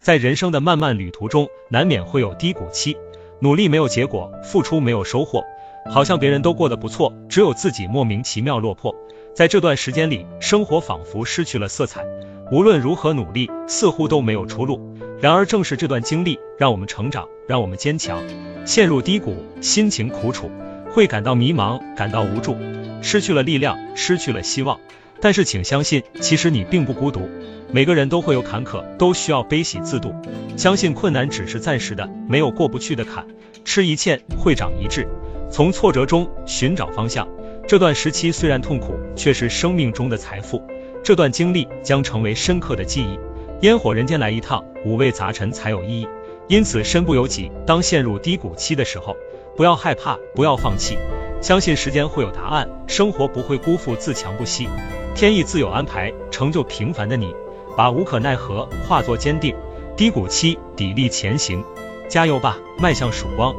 [0.00, 2.96] 在人生的漫漫旅途中，难免会有低谷期，
[3.38, 5.44] 努力没有结果，付出没有收获，
[5.92, 8.96] 好像别人都过得不错，只有自己莫名其妙落魄。
[9.34, 12.02] 在这段时间里，生活仿佛失去了色彩，
[12.50, 14.96] 无论如何努力，似乎都没有出路。
[15.20, 18.22] 然而，正是这段经历，让我们成长，让我们坚强。
[18.64, 20.50] 陷入低谷，心情苦楚，
[20.94, 22.56] 会感到迷茫，感到无助，
[23.02, 24.80] 失去了力量，失去了希望。
[25.20, 27.28] 但是，请相信，其实你并不孤独。
[27.72, 30.12] 每个人都会有坎坷，都需要悲喜自度。
[30.56, 33.26] 相信困难只是暂时的，没有过不去的坎。
[33.64, 35.06] 吃一堑，会长一智。
[35.50, 37.28] 从挫折中寻找方向。
[37.68, 40.62] 这段时期虽然痛苦，却是生命中的财富。
[41.04, 43.18] 这段经历将成为深刻的记忆。
[43.60, 46.08] 烟火人间来一趟，五味杂陈才有意义。
[46.48, 47.52] 因此，身不由己。
[47.64, 49.16] 当陷入低谷期的时候，
[49.56, 50.98] 不要害怕，不要放弃，
[51.40, 54.66] 相信时间会有答案，生活不会辜负自强不息，
[55.14, 57.32] 天意自有安排，成就平凡的你。
[57.80, 59.56] 把无可奈何化作坚定，
[59.96, 61.64] 低谷期砥砺前行，
[62.10, 63.54] 加油吧，迈向曙光。